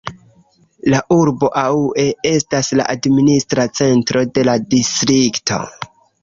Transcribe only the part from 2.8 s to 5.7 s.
administra centro de la distrikto.